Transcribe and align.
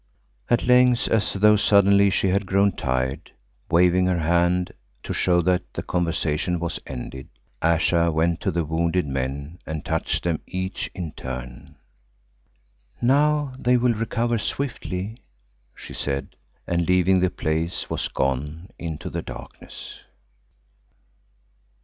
At 0.49 0.65
length, 0.65 1.07
as 1.09 1.33
though 1.33 1.55
suddenly 1.55 2.09
she 2.09 2.29
had 2.29 2.47
grown 2.47 2.71
tired, 2.71 3.33
waving 3.69 4.07
her 4.07 4.17
hand 4.17 4.71
to 5.03 5.13
show 5.13 5.43
that 5.43 5.61
the 5.73 5.83
conversation 5.83 6.59
was 6.59 6.79
ended, 6.87 7.29
Ayesha 7.61 8.11
went 8.11 8.39
to 8.41 8.49
the 8.49 8.65
wounded 8.65 9.05
men 9.05 9.59
and 9.63 9.85
touched 9.85 10.23
them 10.23 10.41
each 10.47 10.89
in 10.95 11.11
turn. 11.11 11.75
"Now 12.99 13.53
they 13.59 13.77
will 13.77 13.93
recover 13.93 14.39
swiftly," 14.39 15.19
she 15.75 15.93
said, 15.93 16.35
and 16.65 16.87
leaving 16.87 17.19
the 17.19 17.29
place 17.29 17.87
was 17.87 18.07
gone 18.07 18.69
into 18.79 19.07
the 19.07 19.21
darkness. 19.21 19.99